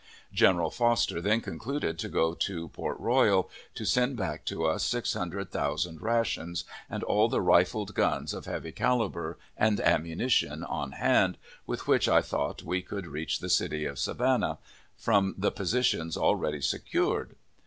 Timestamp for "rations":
6.01-6.63